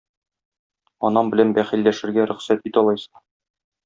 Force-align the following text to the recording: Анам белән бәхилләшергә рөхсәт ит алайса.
Анам 1.09 1.29
белән 1.35 1.53
бәхилләшергә 1.57 2.25
рөхсәт 2.31 2.65
ит 2.71 2.81
алайса. 2.83 3.23